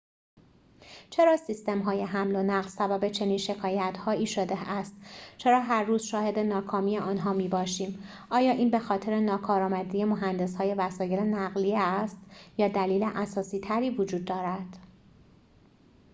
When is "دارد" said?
14.25-14.77